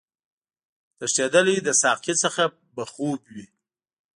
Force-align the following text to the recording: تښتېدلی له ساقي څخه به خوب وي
تښتېدلی 0.97 1.57
له 1.65 1.73
ساقي 1.81 2.13
څخه 2.23 2.43
به 2.75 2.83
خوب 2.93 3.19
وي 3.33 3.45